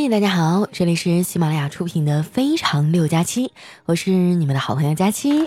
[0.00, 3.48] 嘿，大家好，这里是喜马拉雅出品的《非常六加七》，
[3.84, 5.44] 我是你们的好朋友佳期。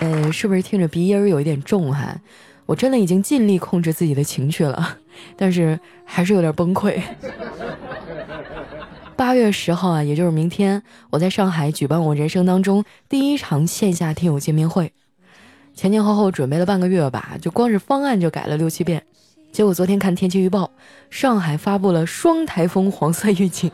[0.00, 2.18] 呃，是不是听着鼻音儿有一点重哈？
[2.64, 4.96] 我真的已经尽力控制自己的情绪了，
[5.36, 6.98] 但是还是有点崩溃。
[9.14, 14.94] 八月十号啊，也就是明天，我在上海举办我人生当中第一场线下听友见面会。
[15.74, 19.04] 前前后后准备了半个月吧，就光是方案就改了六七遍。
[19.56, 20.70] 结果昨天看天气预报，
[21.08, 23.70] 上海发布了双台风黄色预警，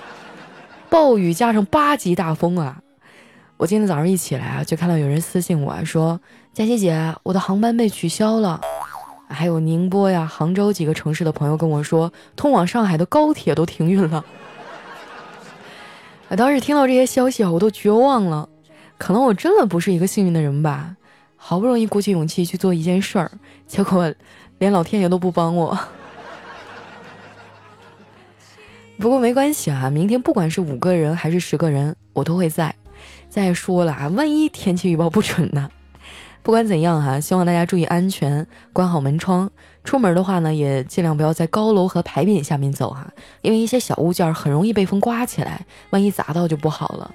[0.88, 2.80] 暴雨加上八级大风啊！
[3.58, 6.18] 我今天早上一起来啊，就看到有人私信我说
[6.54, 8.58] ：“佳琪姐，我的航班被取消了。”
[9.28, 14.24] 还有宁波呀、杭州几个城市的朋友跟我说，通往上海的高铁都停运了。
[16.28, 18.48] 我 当时听到这些消息啊，我都绝望了。
[18.96, 20.96] 可能我真的不是一个幸运的人吧？
[21.38, 23.30] 好不容易鼓起勇气去做一件事儿，
[23.66, 24.12] 结果
[24.58, 25.78] 连老天爷都不帮我。
[28.98, 32.74] 不过没关系啊，明天不管是五个人还是十个人，我都会在。
[33.28, 35.70] 再说了啊，万一天气预报不准呢？
[36.42, 39.50] 不管怎样哈，希望大家注意安全，关好门窗。
[39.84, 43.06] 出门的话呢，也尽量不要在高楼和牌匾下面走哈，
[43.42, 47.14] 因为一些小物件很容易被风刮起来，万一砸到就不好了。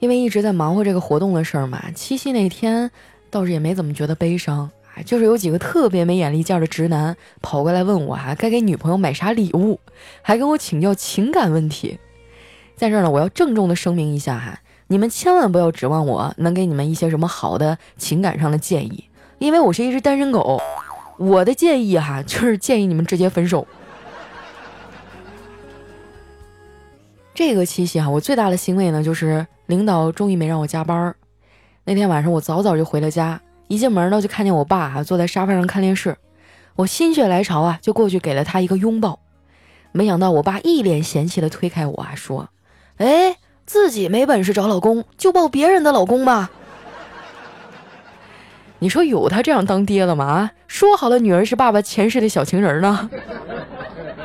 [0.00, 2.90] 因为一直在忙活这个活动的事儿嘛，七夕那天
[3.30, 4.68] 倒是也没怎么觉得悲伤，
[5.04, 9.78] 就是有几个特别没眼力见的直男跑过来问我啊，该给女朋友买啥礼物，
[10.22, 11.98] 还跟我请教情感问题。
[12.74, 19.04] 在这儿呢，我要郑重的声明一下哈，你们千万不要指望我能给你们一些什么好的情感上的建议，
[19.38, 20.60] 因为我是一只单身狗。
[21.18, 23.68] 我的建议哈，就是建议你们直接分手。
[27.34, 31.16] 这个七夕哈，我最大的欣慰呢，就是领导终于没让我加班儿。
[31.84, 36.16] 那天晚上我早早就回了家，一进门呢就看见我爸哈坐在沙发上看电视，
[36.74, 39.20] 我心血来潮啊，就过去给了他一个拥抱。
[39.92, 42.48] 没想到我爸一脸嫌弃的推开我啊，说。
[42.96, 46.50] 哎，自己没本事找老公，就抱别人的老公吧。
[48.80, 50.24] 你说有他这样当爹的吗？
[50.24, 53.08] 啊说好了，女儿是爸爸前世的小情人呢。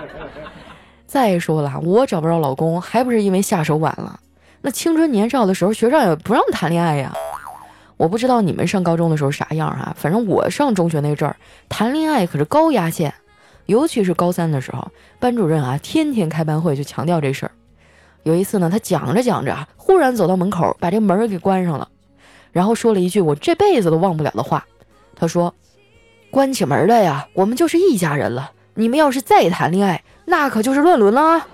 [1.06, 4.20] 再说了，我找不着老公，还不是因为下手晚了？
[4.66, 7.14] 那青春年少的时候，学校也不让谈恋爱呀。
[7.98, 11.36] 我不知道你们上高中的时候啥样哈，反正我上中学那阵儿，
[11.70, 13.14] 谈恋爱可是高压线，
[13.68, 17.52] 尤其是高三的时候，班主任啊，天天开班会就强调这事儿。
[18.24, 21.88] 有一次呢，他讲着讲着啊，忽然走到门口，把这门给关上了，
[22.52, 24.66] 然后说了一句我这辈子都忘不了的话。
[25.16, 25.54] 他说
[26.32, 28.50] ：“关起门来呀，我们就是一家人了。
[28.74, 31.46] 你们要是再谈恋爱，那可就是乱伦了。”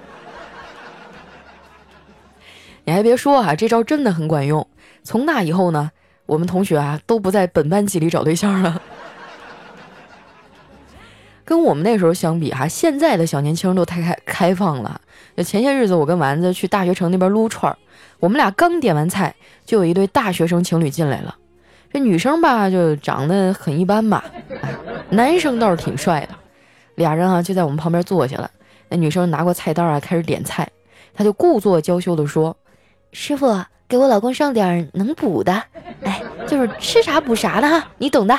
[2.92, 4.68] 你还别说啊，这招真的很管用。
[5.02, 5.90] 从那以后呢，
[6.26, 8.82] 我们同学啊都不在本班级里找对象了。
[11.46, 15.00] 跟我们那时候相比哈，现在的小年轻都太开开放了。
[15.38, 17.78] 就前些日子，我跟丸子去大学城那边撸串儿，
[18.20, 19.34] 我们俩刚点完菜，
[19.66, 21.34] 就有一对大学生情侣进来了。
[21.94, 24.26] 这女生吧，就长得很一般吧，
[25.12, 26.36] 男生倒是挺帅的。
[26.96, 28.52] 俩人啊，就在我们旁边坐下了。
[28.90, 30.68] 那女生拿过菜单啊，开始点菜。
[31.14, 32.56] 她就故作娇羞地说
[33.12, 35.64] ：“师傅，给我老公上点能补的，
[36.04, 38.38] 哎，就是吃啥补啥的哈，你懂的。”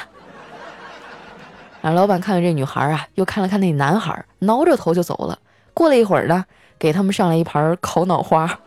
[1.82, 1.90] 啊！
[1.90, 5.38] 老板看看这女孩啊，又看了看那男孩，挠着头就走了。
[5.74, 6.44] 过了一会儿呢，
[6.78, 8.60] 给他们上来一盘烤脑花。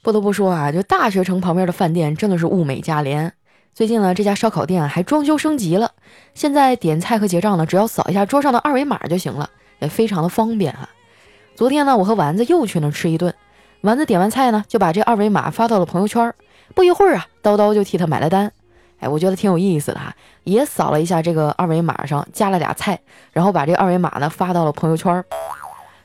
[0.00, 3.34] 不得不说啊，就大学城旁边的饭店真的是物美价廉。
[3.74, 5.92] 最近呢，这家烧烤店还装修升级了，
[6.32, 10.88] 现在点菜和结账呢，只要扫一下桌上的二维码就行了，也非常的方便啊。
[11.58, 13.34] 昨天呢，我和丸子又去那吃一顿，
[13.80, 16.32] 丸子点完菜呢，就把这二维码发到了朋友圈。
[16.72, 18.52] 不一会儿啊，叨叨就替他买了单。
[19.00, 20.14] 哎，我觉得挺有意思的哈，
[20.44, 23.00] 也扫了一下这个二维码上加了俩菜，
[23.32, 25.24] 然后把这二维码呢发到了朋友圈，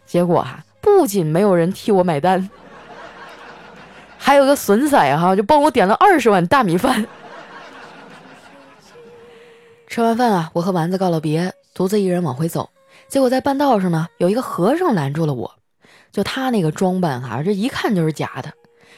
[0.07, 2.49] 结果哈，不仅没有人替我买单，
[4.17, 7.05] 还有个损色哈，就帮我点了二十碗大米饭。
[9.85, 12.71] 吃完饭啊，我和丸子告了别，独自一人往回走，
[13.13, 15.53] 结果在半道上呢，有一个和尚拦住了我，
[16.11, 18.51] 就他那个装扮哈，这一看就是假的，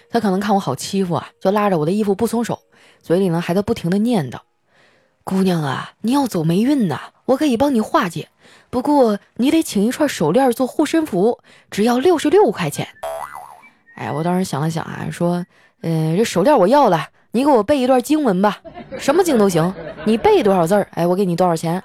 [0.10, 2.62] 他可能看我好欺负啊，就拉着我的衣服不松手。
[3.02, 4.38] 嘴里呢还在不停的念叨
[5.26, 8.30] ：“姑娘啊，你要走霉运呐，我可以帮你化解，
[8.70, 11.40] 不过你得请一串手链做护身符，
[11.70, 12.88] 只要六十六块钱。”
[14.00, 15.46] 哎，我当时想了想啊，说
[15.84, 18.62] ：“呃，这手链我要了，你给我背一段经文吧，
[18.98, 19.74] 什么经都行，
[20.06, 21.84] 你背多少字儿，哎，我给你多少钱。”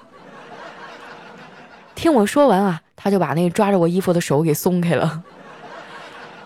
[2.01, 5.23] 听我说完啊，他就把那抓着我衣服的手给松开了，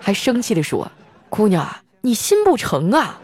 [0.01, 0.91] 还生气地说
[1.31, 1.65] ：“姑娘，
[2.01, 3.21] 你心不诚啊！”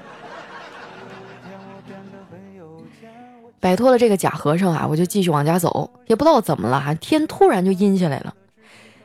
[3.59, 5.91] 摆脱了这个假和尚啊，我就继续往家走。
[6.06, 8.33] 也不知道怎么了，天突然就阴下来了。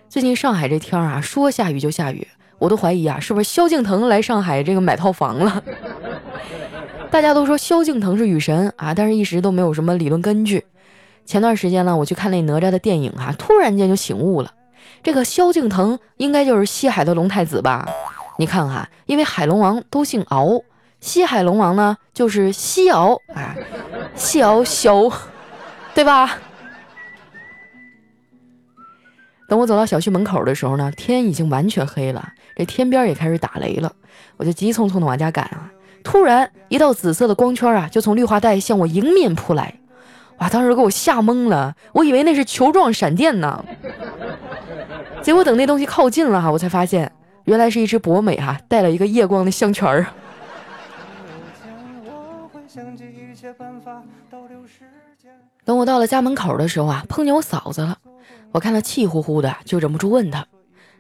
[0.08, 2.28] 最近上海这天啊，说下雨就下雨，
[2.60, 5.64] 我都怀疑啊，是不是萧敬腾来上海这个买套房了？
[7.10, 10.64] 大家都说萧敬腾是雨神啊，但是一直都没有什么理论根据。
[11.26, 14.52] 前段时间呢，我去看那哪吒的电影啊，突然间就醒悟了，
[15.02, 17.88] 这个萧敬腾应该就是西海的龙太子吧？
[18.38, 20.62] 你看看，因为海龙王都姓敖，
[21.00, 23.56] 西海龙王呢就是西敖啊，
[24.16, 25.10] 西敖萧，
[25.94, 26.38] 对吧？
[29.48, 33.92] 等我走到小区门口的时候呢，天已经完全黑了，这天边也开始打雷了。
[34.38, 35.72] 我就急匆匆的往家赶啊，
[36.04, 39.80] 突然一道紫色的光圈啊，就从绿化带向我迎面扑来，
[40.40, 40.50] 哇！
[40.50, 43.64] 当时给我吓懵了，我以为那是球状闪电呢。
[45.22, 47.12] 结果等那东西靠近了哈，我才发现
[47.46, 50.06] 原来是一只博美哈带了一个夜光的项圈儿。
[55.64, 57.98] 等我到了家门口的时候啊，碰见我嫂子了。
[58.52, 60.46] 我看她气呼呼的，就忍不住问她：“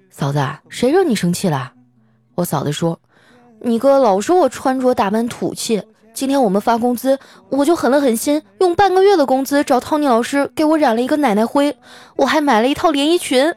[0.09, 1.73] 嫂子，谁惹你生气了？”
[2.35, 2.99] 我嫂子说
[3.61, 5.83] ：“你哥老说我穿着打扮土气，
[6.15, 7.19] 今天我们发工资，
[7.49, 11.75] 我就狠了狠心，用半个月的工资找 Tony 老师给我染了一个奶奶灰，
[12.15, 13.53] 我还买了一套连衣裙。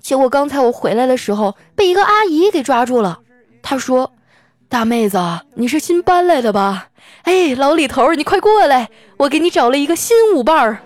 [0.00, 3.18] 结果刚才我回来的时候，被一个阿姨给抓住了。
[3.62, 4.12] 她说
[4.70, 5.18] ：‘大妹子，
[5.54, 6.90] 你是新搬来的吧？
[7.22, 10.78] 哎，老李头，你快过来，我给你找了一个新舞伴儿。’”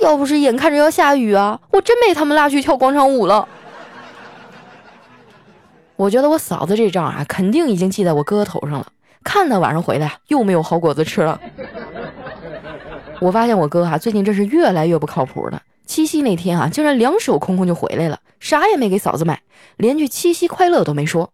[0.00, 3.46] 要不是眼看着要下雨啊，我真被他们拉去跳广场舞了。
[5.96, 8.86] 我觉得我嫂子这账啊，肯定已经记在我哥头上了。
[9.26, 11.40] 看他晚上回来又没有好果子吃了。
[13.20, 15.60] 我发现我哥哈最近真是越来越不靠谱了。
[15.84, 19.42] 七夕那天啊，竟然两手空空就回来了，啥也没给嫂子买，
[19.76, 21.32] 连句七夕快乐都没说。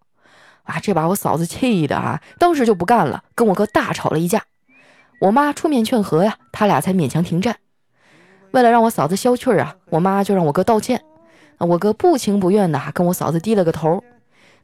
[0.63, 4.43] 啊，这把我嫂子气的啊，当时就不干了，跟我哥大吵了一架。
[5.21, 7.57] 我妈出面劝和呀，他俩才勉强停战。
[8.53, 11.03] 为了让我嫂子消气儿啊，我妈就让我哥道歉。
[11.59, 14.03] 我哥不情不愿的跟我嫂子低了个头。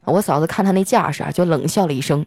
[0.05, 2.25] 我嫂子看他那架势啊，就冷笑了一声：“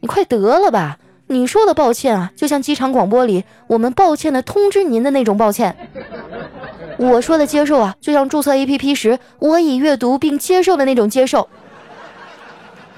[0.00, 0.98] 你快得了吧！
[1.26, 5.74] 你说的抱歉啊，就像机场广播里我们抱歉的通知您的那种抱歉。
[6.98, 11.48] 我说的接受啊，就像注册 APP 时我已阅读并接受的那种接受。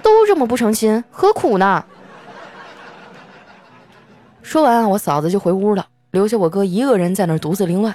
[0.02, 1.84] 都这么不诚心，何苦呢？”
[4.42, 5.86] 说完啊，我嫂子就回屋了。
[6.10, 7.94] 留下我哥一个人在那儿独自凌乱。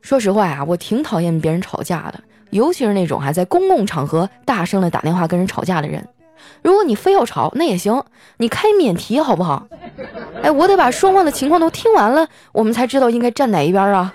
[0.00, 6.06] 说实话啊，我挺讨厌别人吵架的，尤其是那种还在公共场合大声的打电话跟人吵架的人。
[6.62, 8.04] 如果你非要吵，那也行，
[8.38, 9.66] 你开免提好不好？
[10.42, 14.14] 哎，我得把双方的情况都听完了，我们才知道应该站哪一边啊。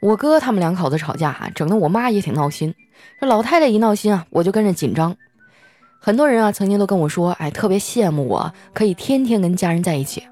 [0.00, 2.74] 我哥他们两口子吵架啊，整得我妈也挺闹心。
[3.20, 5.16] 这老太太一闹心啊，我就跟着紧张。
[5.98, 10.22] 很多人啊，曾经都跟我说，哎，特别羡慕我可以天天跟家人在一起。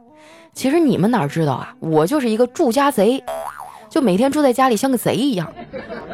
[0.52, 3.24] 其实你们哪知道啊，我就是一个住家贼，
[3.94, 5.54] 就每天住在家里像个贼一样，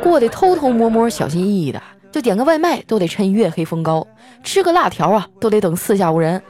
[0.02, 1.82] 过得偷偷摸摸、小心翼翼的，
[2.12, 4.06] 就点个外卖都得趁月黑风高，
[4.42, 6.42] 吃个辣条啊都得等四下无人。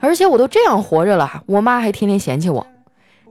[0.00, 2.66] 而且我都这样活着了，我妈还天天嫌弃我。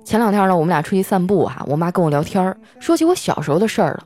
[0.04, 4.04] 前两天呢，我们俩出去散步啊，我妈跟我聊天，说起我小时候的事儿了。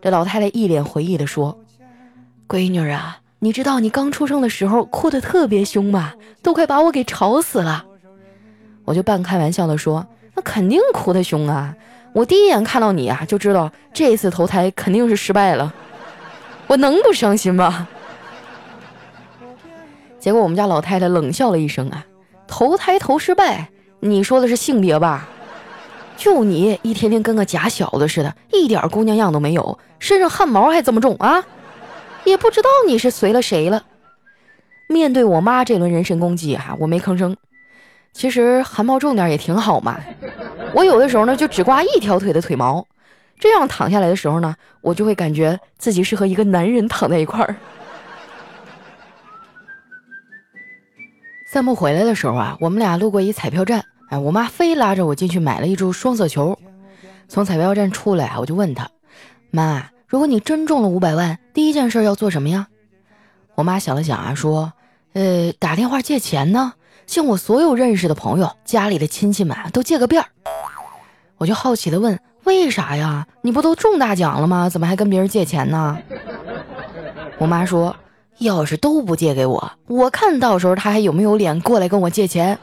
[0.00, 1.58] 这老太太一脸回忆的说。
[2.46, 6.12] 闺女啊，你知道你刚出生的时候哭得特别凶吗？
[6.40, 7.84] 都快把我给吵死了。
[8.84, 11.74] 我就半开玩笑的说：“那肯定哭的凶啊！
[12.12, 15.72] 我第一眼看到你啊，就知道这次投胎肯定是失败了。
[16.66, 17.88] 我能不伤心吗？”
[20.20, 22.06] 结果我们家老太太冷笑了一声啊
[22.46, 23.70] ：“投胎投失败？
[24.00, 25.28] 你说的是性别吧？
[26.16, 31.44] 就你一天天跟个假小子似的，一点姑娘样都没有，身上汗毛还这么重啊！”
[32.24, 33.82] 也不知道你是随了谁了。
[34.88, 37.36] 面对我妈这轮人身攻击哈，我没吭声。
[38.12, 39.98] 其实汗毛重点也挺好嘛。
[40.74, 42.86] 我有的时候呢，就只刮一条腿的腿毛，
[43.38, 47.56] 这样躺下来的时候呢，我就会感觉自己是和一个男人躺在一块儿。
[51.46, 56.58] 散步回来的时候啊，我们俩路过一彩票站，哎，我妈非拉着我进去买了一注双色球。
[57.28, 58.88] 从彩票站出来啊，我就问她，
[59.50, 59.88] 妈。
[60.06, 62.68] 如果你真中了五百万，第一件事要做什么呀？
[63.54, 64.74] 我妈想了想啊，说
[65.14, 66.74] ：“呃，打电话借钱呢，
[67.12, 70.28] 向我所有认识的朋友、家里的亲戚们都借个遍儿。”
[71.36, 73.26] 我就好奇的问：“为啥呀？
[73.42, 74.70] 你不都中大奖了吗？
[74.70, 75.98] 怎么还跟别人借钱呢？”
[77.36, 77.94] 我妈说
[78.40, 82.58] ：“要是都不借给我，我看到时候他还有没有脸过来跟我借钱。”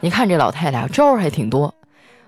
[0.00, 1.74] 你看这老太太招还挺多。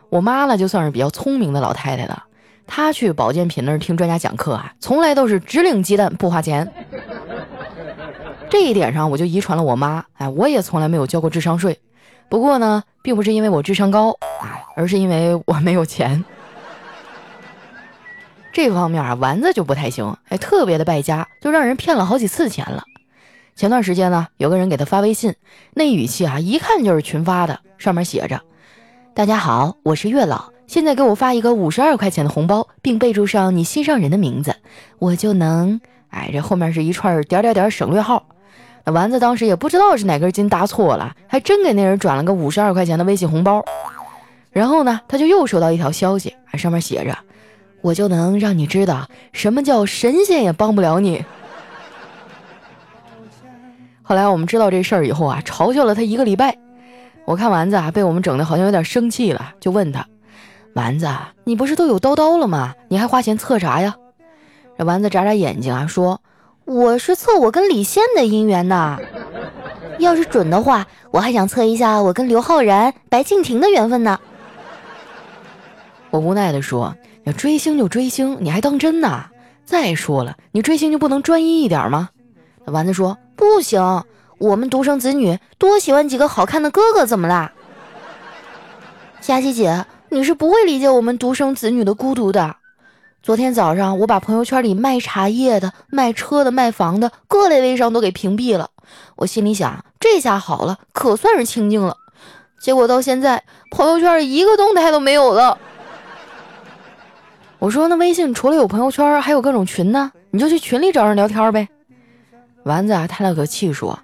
[0.09, 2.25] 我妈呢，就算是比较聪明的老太太了。
[2.67, 6.73] 她去保健品那儿听专家讲课啊，从来都是只领鸡蛋不花钱。
[8.51, 10.05] 这一点上我就遗传了我妈。
[10.15, 11.81] 哎，我也从来没有交过智商税。
[12.29, 16.25] 不过呢，并不是因为我智商高，哎，而是因为我没有钱。
[18.53, 22.85] 这方面啊，丸子就不太行，哎，特别的败家，就让人骗了好几次钱了。
[23.57, 25.35] 前段时间呢，有个人给他发微信，
[25.75, 28.41] 那语气啊，一看就是群发的，上面写着
[29.15, 34.57] ：“大家好，我是月老，现在给我发一个五十二块钱的红包，并备注上你心上人的名字，
[34.99, 35.81] 我就能……
[36.11, 38.25] 哎，这后面是一串点点点省略号。”
[38.87, 43.65] 那丸子当时也不知道是哪根筋搭错了，还真给那人转了个五十二块钱的微信红包。
[44.51, 47.17] 然后呢，他就又收到一条消息，上面写着
[47.81, 51.25] ：“我就能让你知道什么叫神仙也帮不了你。”
[54.07, 56.57] 后来我们知道这事儿以后啊，嘲笑了他一个礼拜。
[57.25, 60.07] 我看丸子啊，被我们整的好像有点生气了，就问他
[60.77, 61.09] ：“丸子，
[61.45, 62.75] 你不是都有叨叨了吗？
[62.89, 63.97] 你还花钱测啥呀？”
[64.77, 66.21] 这丸子眨眨眼睛啊，说。
[66.65, 68.99] 我是测我跟李现的姻缘呢，
[69.99, 74.19] 要是准的话，我还想测一下我跟刘昊然、白敬亭的缘分呢。
[76.11, 79.27] 我无奈地说：“要追星就追星，你还当真呢？
[79.67, 82.09] 再说了，你追星就不能专一一点吗？”
[82.65, 84.05] 丸子说：“不行，
[84.39, 87.53] 我们独生子女多喜欢几个好看的哥哥，怎么啦？”
[89.21, 92.57] 佳琪姐，你是不会理解我们独生子女的孤独的。
[93.25, 98.69] 昨天早上，我把朋友圈里卖茶叶的、卖车的、卖房的各类微商都给屏蔽了。
[99.17, 101.97] 我心里想，这下好了，可算是清静了。
[102.61, 105.57] 结果到现在，朋友圈一个动态都没有了。
[107.59, 111.67] 我说，那微信除了有朋友圈，还有各种群呢，你就去群里找人聊天呗。
[112.65, 113.99] 丸子啊，叹了口气说：“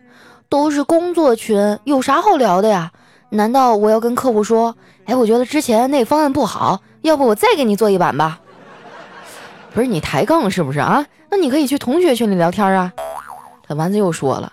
[0.48, 2.90] 都是工作群，有啥好聊的呀？
[3.28, 4.74] 难道我要跟客户说，
[5.04, 8.40] 哎，我觉得之前那方案不好，要不我再给你做一版吧？”
[9.72, 11.06] 不是你抬杠是不是啊？
[11.30, 12.92] 那你可以去同学群里聊天啊。
[13.68, 14.52] 小丸子又说了：“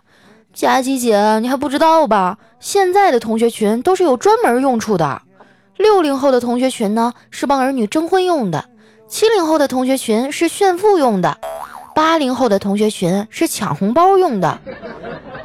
[0.54, 2.38] 佳琪姐，你还不知道吧？
[2.60, 5.24] 现在的同学群都是有专门用处的。
[5.78, 8.62] 六零后的同学群呢，是帮儿女征婚用的；
[9.08, 11.36] 七零后的同学群是炫富用的；
[11.96, 14.60] 八零后的同学群是抢红包用的；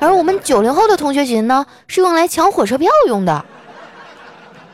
[0.00, 3.42] 而我们九零后的同学群呢，是用来抢火车票用的；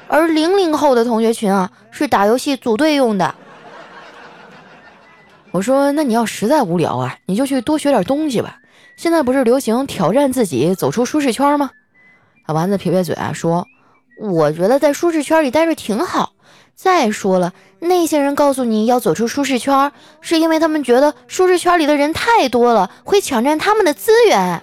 [0.09, 3.33] 而零零后的同学群啊，是打游戏组队用的。”
[5.51, 8.59] 我说，那你要实在无聊啊，你就去多学点东西吧。
[8.97, 11.71] 现在不是流行挑战自己，走出舒适圈吗？
[12.47, 13.67] 小丸子撇撇嘴啊，说
[14.21, 16.33] ：“我觉得在舒适圈里待着挺好。
[16.75, 19.91] 再说了，那些人告诉你要走出舒适圈，
[20.21, 24.63] 是因为他们觉得舒适圈里的人太多了，会抢占他们的资源。”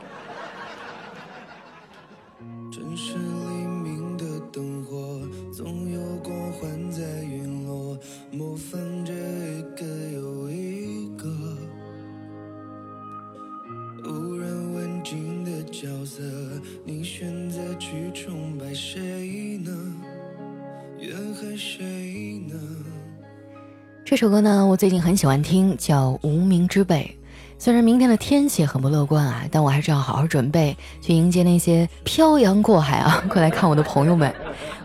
[24.15, 27.17] 这首歌呢，我最近很喜欢听，叫《无名之辈》。
[27.60, 34.34] 虽然明天的天气很不乐观啊，但我还是要好好准备，去迎接那些漂洋过海啊 过来看我的朋友们。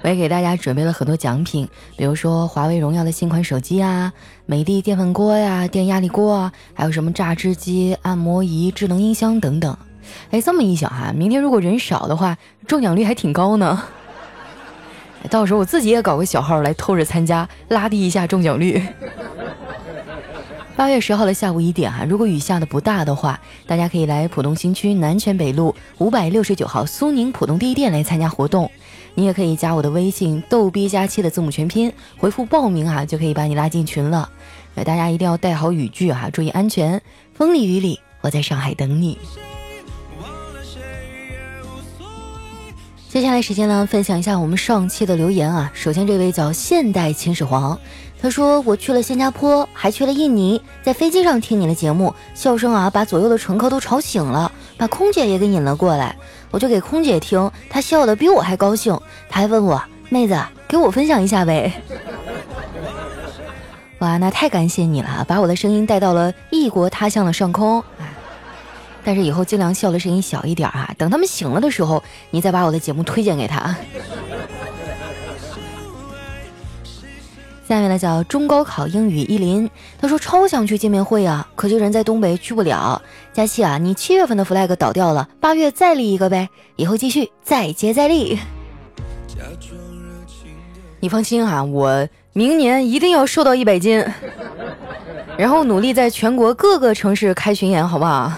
[0.03, 4.13] 我也给大家准备了很多奖品，比如说华为、荣耀的新款手机啊，
[4.47, 9.77] 美的电饭锅呀、电压力锅啊，还有什么榨汁机、按摩仪、智能音箱等等。
[10.33, 13.81] 哎，这么一想哈，明天如果人少的话，中奖率还挺高呢。
[15.29, 18.83] 到时候我自己也搞个小号来偷着参加，拉低一下中奖率。
[20.77, 28.71] 八月十号的下午一点哈，如果雨下的不大的话，大家可以来浦东新区南泉北路五百六十九号苏宁浦东第一店来参加活动。
[29.15, 34.31] 你也可以加我的微信逗逼加七的字母全拼，回复报名啊，就可以把你拉进群了。
[34.75, 37.03] 那大家一定要带好雨具哈，注意安全。
[37.35, 39.19] 风里雨里，我在上海等你。
[43.11, 45.69] 接下来时间呢，分享一下我们上期的留言啊。
[45.75, 47.77] 首先这位叫现代秦始皇，
[48.23, 56.15] 他说我去了新加坡，还去了印尼，在飞机上听你的节目，笑声啊把左右的乘客都吵醒了，把空姐也给引了过来，
[56.53, 58.97] 我就给空姐听，她笑的比我还高兴，
[59.29, 61.83] 她还问我妹子给我分享一下呗。
[63.99, 67.83] 哇，那太感谢你了，把我的声音带到了异国他乡的上空。
[69.05, 70.95] 但是以后尽量笑的声音小一点啊！
[70.99, 73.75] 等他们醒了的时候，你再把我的节目推荐给他。
[77.67, 83.01] 下面呢叫中高考英语依林，他说超想去见面会啊，可惜人在东北去不了。
[83.33, 88.39] 佳期啊，你七月份的 flag 倒掉了，八月再立一个呗，以后继续再接再厉。
[90.99, 94.05] 你放心哈，我明年一定要瘦到一百斤，
[95.39, 98.33] 然后努力在全国各个城市开巡演，好不好？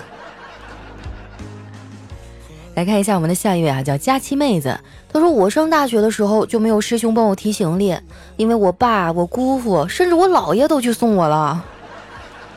[2.74, 4.78] 来看一下我们的下一位啊，叫佳期妹子。
[5.12, 7.94] 她说我上大学的时候就没有师兄帮我提行李，
[8.36, 11.62] 因为我爸、我姑父甚至我姥爷都去送我了。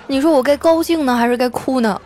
[0.07, 2.01] 你说我该高兴呢，还是该哭呢？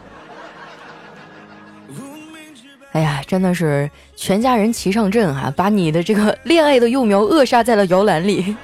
[2.93, 8.55] 哎呀，真的是全家人齐上阵哈，把你的这个恋爱的幼苗扼杀在了摇篮里。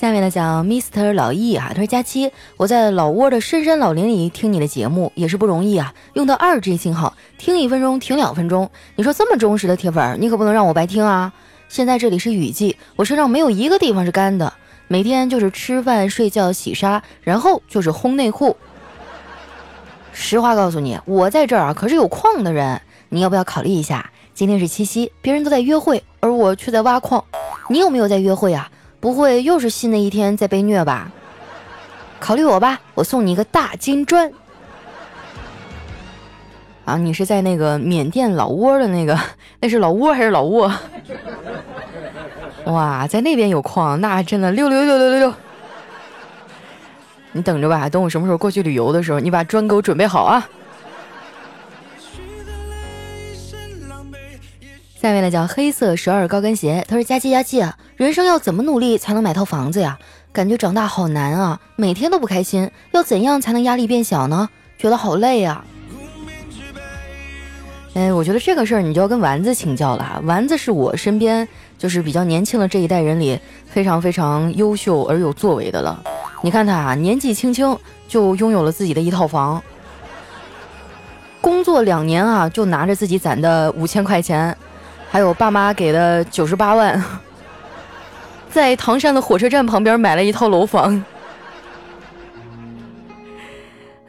[0.00, 8.70] 下面呢讲 Mr 老易啊，他说佳期，我在老挝的深山老林里听你的节目也是不容易啊，用到二 G 信号，听一分钟停两分钟。
[8.96, 11.30] 你说这么忠实的铁粉，你可不能让我白听啊！
[11.68, 14.50] 现在这里是雨季，我身上没有一个地方是干的，
[14.88, 18.56] 每天就是吃饭、睡觉、洗沙，然后就是烘内裤。
[20.14, 22.80] 实话告诉你，我在这儿啊可是有矿的人，
[23.10, 24.10] 你要不要考虑一下？
[24.32, 27.22] 今天是七夕，别人都在约会，而我却在挖矿，
[27.68, 28.70] 你有没有在约会啊？
[29.00, 31.10] 不会又是新的一天在被虐吧？
[32.20, 34.30] 考虑我吧，我送你一个大金砖。
[36.84, 39.18] 啊，你是在那个缅甸老挝的那个？
[39.60, 40.70] 那是老挝还是老挝？
[42.66, 45.34] 哇，在那边有矿，那真的六六六六六六。
[47.32, 50.46] 你等着吧，等我什么时候过去旅游的时候，你把砖给我准备好啊。
[55.00, 59.98] 下面呢叫黑色十二高跟鞋，他说佳琪佳期啊，人生要怎么努力才能买套房子呀？
[60.32, 64.48] 感觉长大好难啊，每天都不开心，要怎样才能压力变小呢？
[64.78, 65.62] 觉得好累啊。
[67.92, 70.18] 哎，我觉得这个事儿你就要跟丸子请教了。
[70.24, 76.02] 丸子是我身边就是比较年轻的这一代人里非常非常优秀而有作为的了。
[76.40, 77.78] 你看他啊，年纪轻轻
[78.08, 79.62] 就拥有了自己的一套房，
[81.42, 84.56] 工作两年啊就拿着自己攒的五千块钱。
[85.10, 87.04] 还有爸妈给的九十八万，
[88.50, 91.02] 在唐山的火车站旁边买了一套楼房。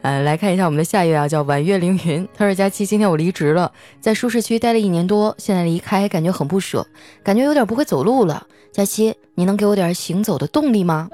[0.02, 2.28] 呃，来看一下我们的下一位啊，叫婉月凌云。
[2.36, 6.84] 他说：“佳期，今天我离职了，在舒适区待了一年多，现在离开感觉很不舍，
[7.22, 8.44] 感觉有点不会走路了。
[8.72, 11.08] 佳期，你能给我点行走的动力吗？”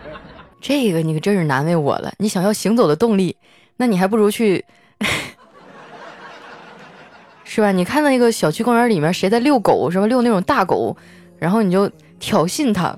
[0.62, 2.10] 这个你可真是难为我了。
[2.18, 3.36] 你想要行走的动力，
[3.76, 4.64] 那你还不如去。
[7.44, 7.70] 是吧？
[7.72, 10.06] 你看到那个小区公园里面谁在遛狗，是吧？
[10.06, 10.96] 遛那种大狗，
[11.40, 12.96] 然后你就挑衅他，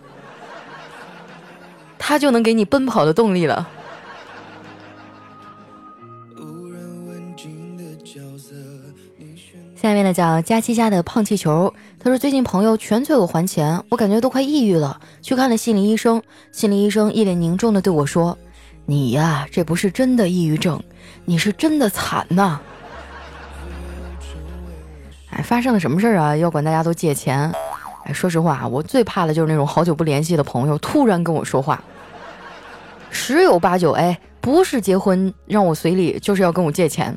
[1.98, 3.66] 他就能给你奔跑的动力了。
[9.74, 18.38] 下面呢叫佳期家的胖气球，他说最近朋友全催我还钱，我感觉都快抑郁了，去看了心理医生，心理医生一脸凝重的对我说
[18.86, 20.80] ：“你呀，这不是真的抑郁症，
[21.24, 22.60] 你是真的惨呐。”
[25.34, 26.36] 哎，发生了什么事儿啊？
[26.36, 27.52] 要管大家都借钱？
[28.04, 31.82] 哎，说实话啊，我最怕的就是那种好久不联系的朋友突然跟我说话，
[33.10, 37.16] 十有八九，哎，不是结婚让我随礼，就是要跟我借钱。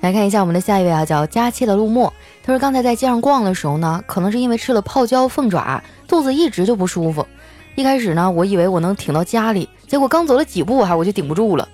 [0.00, 2.12] 来看一下我们的下一位啊，叫佳期的陆墨。
[2.44, 7.26] 他说刚才在街上逛的时候呢，可能是因为吃了泡椒凤爪，肚子一直就不舒服。
[7.74, 11.68] 一开始呢，我以为我能挺到家里，结果刚走了几步哈，我就顶不住了。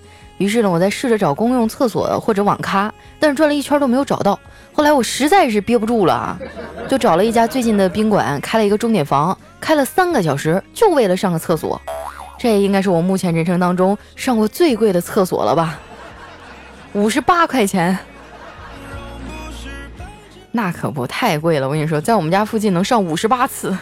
[0.45, 4.39] 于是呢，我在试着找公用厕所或者网咖，但是转了一圈都没有找到。
[4.75, 6.39] 后来我实在是憋不住了啊，
[6.87, 11.81] 就找了一家最近的宾馆，开了一个钟点房，开了三个小时，就为了上个厕所。
[12.39, 15.81] 这应该是我目前人生当中上过最贵的厕所了吧？
[16.93, 17.97] 五十八块钱，
[20.53, 21.67] 那可不太贵了。
[21.67, 23.75] 我跟你说，在我们家附近能上五十八次。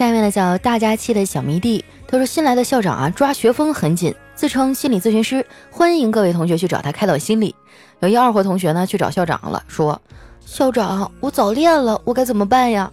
[0.00, 7.54] 下面呢叫大家气的小迷弟，他说新来的校长啊抓学风很紧，自称心理咨询师，欢迎各位同学去找他开导心理。
[7.98, 10.00] 有一二货同学呢去找校长了，说
[10.46, 12.90] 校长我早恋了，我该怎么办呀？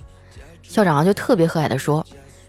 [0.63, 2.05] 校长就特别和蔼的说，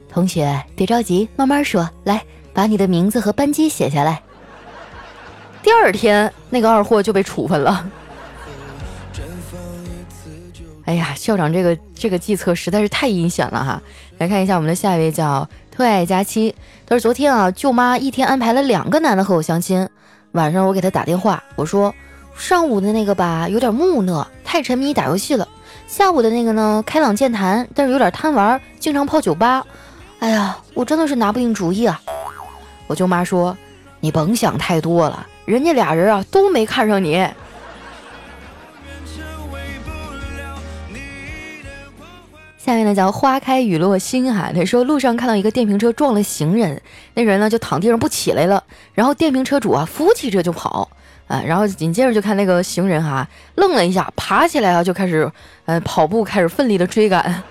[0.08, 2.20] 同学别着急，慢慢说，来
[2.52, 4.20] 把你的名字和班级写下来。
[5.62, 7.88] 第二天那个二货就被处分了。
[10.84, 13.82] 哎呀，校长这个这个计策实在是太阴险了哈！
[14.18, 16.52] 来看一下我们的下一位叫特爱佳期，
[16.84, 19.88] 他说昨天啊，舅妈一天安排了两个男的和我相亲，
[20.32, 21.94] 晚上我给他打电话，我说
[22.36, 25.46] 上午的那个吧有点木讷，太沉迷打游戏了；
[25.86, 29.64] 下午的那个呢开朗健谈，但是有点贪玩，经常泡酒吧。
[30.18, 32.00] 哎呀，我真的是拿不定主意啊！
[32.88, 33.56] 我舅妈说
[34.00, 37.24] 你甭想太多了，人家俩人啊都没看上你。
[42.68, 46.82] 下面呢叫花开雨落心哈，他说路上看到一个电瓶车撞了行人，
[47.14, 50.86] 那人呢就躺地上不起来了，然后电瓶车主啊扶起这就跑
[51.28, 55.32] 啊，然后紧接着就看那个行人哈愣了一下，爬起来啊就开始
[55.64, 57.42] 呃跑步，开始奋力的追赶。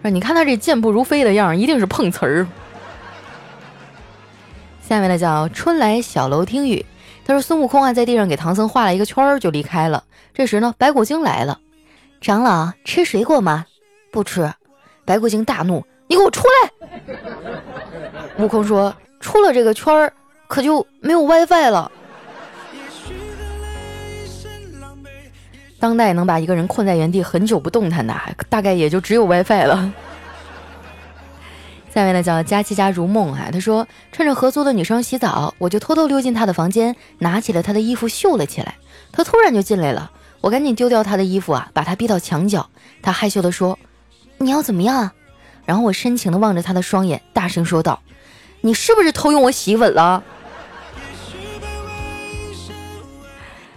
[0.00, 2.46] 说你看他这健步如飞的样，一定是碰瓷儿。
[4.80, 6.86] 下面呢叫春来小楼听雨，
[7.26, 10.02] 他说孙悟空啊在地上给唐僧画了一个圈儿就离开了。
[10.32, 11.58] 这时呢白骨精来了。
[12.20, 13.66] 长老吃水果吗？
[14.12, 14.52] 不吃。
[15.06, 16.70] 白骨精大怒：“你给我出来！”
[18.38, 20.12] 悟空说：“出了这个圈儿，
[20.46, 21.90] 可就没有 WiFi 了。”
[25.80, 28.14] 当代能把一个人困在原地很久不动弹的，
[28.50, 29.90] 大概也就只有 WiFi 了。
[31.92, 38.74] 下面呢叫佳琪佳如梦啊，他说：“趁着合租的女生洗澡，我就偷偷溜进她的房间，拿起了她的衣服秀了起来。
[39.10, 42.68] 她突然就进来了。”我赶紧丢掉他的衣服啊，把他逼到墙角。
[43.02, 43.78] 他害羞地说
[44.38, 45.12] ：“你要怎么样啊？”
[45.66, 48.00] 然后我深情地望着他的双眼，大声说道
[48.62, 50.22] ：“你是不是偷用我洗衣粉了？”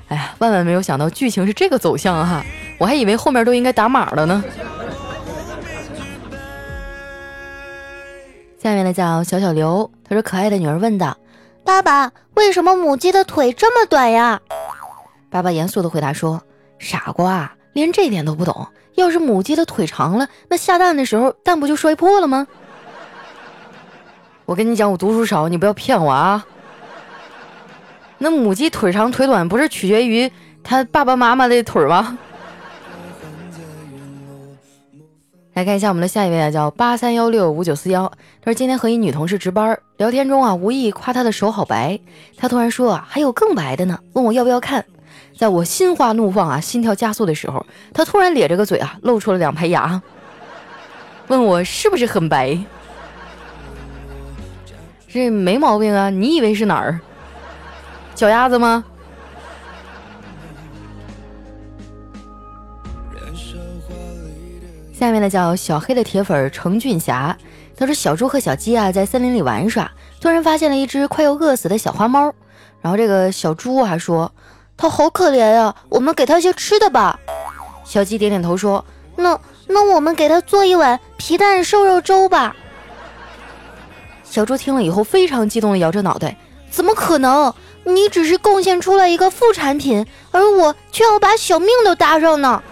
[0.07, 2.43] 哎呀，万万没有想到剧情是这个走向哈，
[2.77, 4.43] 我还以为后面都应该打码了呢。
[8.57, 11.17] 下面的叫小小刘，他说：“可爱的女儿问道，
[11.65, 14.39] 爸爸，为什么母鸡的腿这么短呀？”
[15.29, 16.41] 爸爸严肃地回答说。
[16.83, 18.67] 傻瓜，连这点都不懂。
[18.95, 22.45] 要是母鸡的腿长了，那下蛋的时候蛋不就摔破了吗？
[24.45, 26.45] 我跟你讲，我读书少，你不要骗我啊。
[28.17, 32.17] 那母鸡腿长腿短不是取决于它爸爸妈妈的腿吗？
[35.53, 38.11] 来看一下我们的下一位啊，叫八三幺六五九四幺。
[38.41, 41.99] 他说今天和一女同事值班，聊天中啊，无意夸她的手好白，
[42.37, 44.85] 她突然说啊，还有更白的呢，问我要不要看。
[45.43, 50.01] 在我心花怒放啊，心跳加速的时候，他突然咧着个嘴啊，露出了两排牙，
[51.27, 52.57] 问我是不是很白？
[55.09, 57.01] 这没毛病啊，你以为是哪儿？
[58.15, 58.85] 脚丫子吗？
[64.93, 67.37] 下面呢叫小黑的铁粉程俊霞，
[67.75, 72.33] 他说小猪和小鸡啊在森林里玩耍，突然发现了一只快要饿死的小花猫，
[72.81, 74.31] 然后这个小猪还说。
[74.75, 77.19] 它好可怜呀，我们给它些吃的吧。
[77.85, 78.83] 小鸡点点头说
[79.15, 82.55] ：“那那我们给它做一碗皮蛋瘦肉粥吧。”
[84.23, 86.35] 小猪听了以后非常激动的摇着脑袋
[86.71, 87.53] ：“怎么可能？
[87.85, 92.63] 你只是贡献出了一个副产品，而我却要把小命都搭上呢。”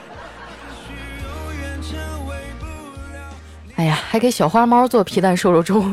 [3.76, 5.84] 哎呀，还给小花猫做皮蛋瘦肉粥。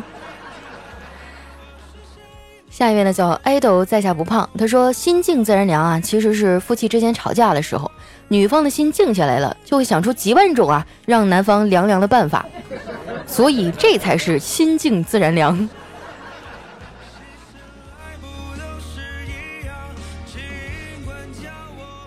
[2.79, 7.91] 下一位呢叫爱豆在下不胖，他说心静自然凉啊，其实是夫妻之间吵架的时候，
[8.29, 12.47] 女方的心静下来了，就会想出几万种啊让男方凉凉的办法，
[13.27, 15.69] 所以这才是心静自然凉。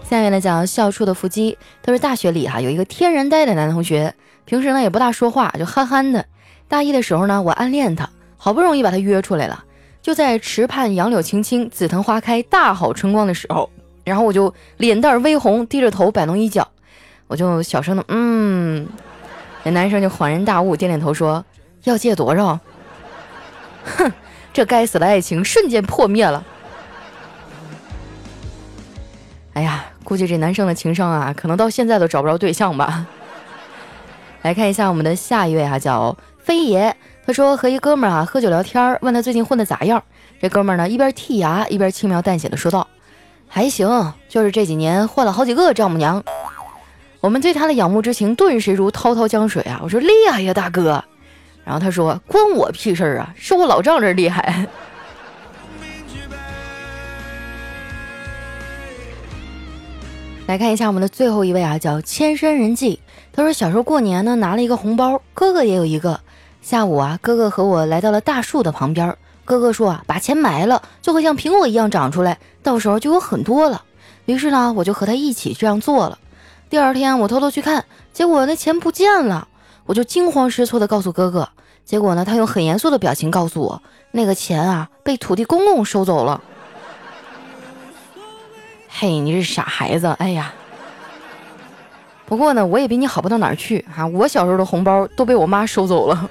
[0.09, 6.25] 下一位呢叫笑出的腹肌，他说大学里哈有一个天然呆的男同学，平时呢也不大说话，就憨憨的。
[6.69, 9.65] 大一的时候呢，我暗恋他，好不容易把他约出来了。
[10.01, 13.69] 就在池畔杨柳青青、紫藤花开、大好春光的时候，
[14.03, 16.67] 然后我就脸蛋微红，低着头摆弄衣角，
[17.27, 18.87] 我就小声的嗯，
[19.63, 21.45] 那男生就恍然大悟，点点头说
[21.83, 22.59] 要借多少？
[23.85, 24.11] 哼，
[24.51, 26.43] 这该死的爱情瞬间破灭了。
[29.53, 33.05] 哎呀，估计这男生的情商啊，可能到现在都找不着对象吧。
[34.41, 36.95] 来看一下我们的下一位啊，叫飞爷。
[37.25, 40.03] 他说和一哥们儿啊喝酒聊天，问他最近混的咋样。
[40.41, 42.87] 这哥们儿呢一边剔牙一边轻描淡写的说道
[43.47, 46.23] ：“还行，就是这几年换了好几个丈母娘。”
[47.21, 49.79] 我们对他的仰慕之情顿时如滔滔江水啊！
[49.83, 51.03] 我说厉害呀，大哥。
[51.63, 54.65] 然后他说：“关我屁事儿啊，是我老丈人厉害。”
[60.47, 62.99] 来看一下我们的最后一位啊，叫千山人迹。
[63.31, 66.19] 他说小时候过年呢拿了一个红包，哥哥也有一个。
[66.61, 69.17] 下午啊，哥哥和我来到了大树的旁边。
[69.43, 73.83] 哥哥说啊，把钱埋了，就会像苹果一样长出来，到时候就有很多了。
[74.25, 76.19] 于是呢，我就和他一起这样做了。
[76.69, 79.47] 第二天，我偷偷去看，结果那钱不见了。
[79.87, 81.49] 我就惊慌失措地告诉哥哥，
[81.83, 86.41] 结果呢，他用很严肃的表情告诉我，那个钱啊，被土地公公收走了。
[88.87, 90.07] 嘿，你这傻孩子！
[90.19, 90.53] 哎呀，
[92.25, 94.05] 不过呢，我也比你好不到哪儿去啊。
[94.05, 96.29] 我小时候的红包都被我妈收走了。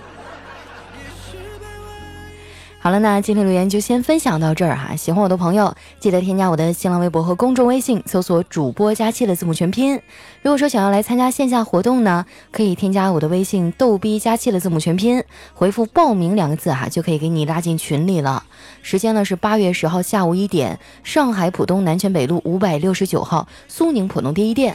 [2.83, 4.97] 好了，那今天留言就先分享到这儿哈。
[4.97, 10.01] 喜欢我的朋友，记得添加我的新浪微博和公众微信，搜索“主播佳期”的字母全拼。
[10.41, 18.45] 如果说想要来参加线下活动呢，可以添加我的微信“逗逼佳期”的字母全拼，回复“报名”两个字哈，就可以给你拉进群里了。
[18.81, 24.75] 时间呢是八月十号下午一点，上海浦东南泉北路五百六十九号苏宁浦东第一店。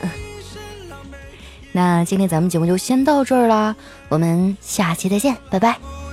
[1.72, 3.76] 那今天咱们节目就先到这儿啦，
[4.10, 6.05] 我们下期再见，拜拜。